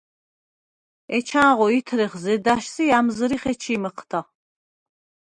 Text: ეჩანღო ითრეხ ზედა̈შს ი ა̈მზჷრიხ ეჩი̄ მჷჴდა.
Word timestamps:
ეჩანღო 1.17 1.67
ითრეხ 1.77 2.13
ზედა̈შს 2.23 2.75
ი 2.83 2.85
ა̈მზჷრიხ 2.97 3.43
ეჩი̄ 3.51 3.77
მჷჴდა. 3.83 4.21